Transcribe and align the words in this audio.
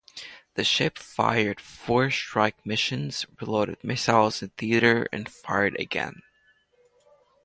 The 0.55 0.63
ship 0.63 0.97
fired 0.97 1.59
four 1.61 2.09
strike 2.09 2.65
missions, 2.65 3.27
reloaded 3.39 3.83
missiles 3.83 4.41
in 4.41 4.49
theater, 4.49 5.05
and 5.13 5.29
fired 5.29 5.79
again. 5.79 6.23